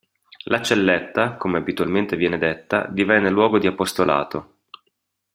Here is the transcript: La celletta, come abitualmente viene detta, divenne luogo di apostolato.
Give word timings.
La 0.45 0.63
celletta, 0.63 1.35
come 1.35 1.59
abitualmente 1.59 2.15
viene 2.15 2.39
detta, 2.39 2.87
divenne 2.89 3.29
luogo 3.29 3.59
di 3.59 3.67
apostolato. 3.67 4.55